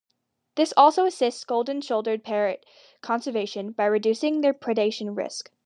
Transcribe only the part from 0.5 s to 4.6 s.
This also assists golden-shouldered parrot conservation by reducing their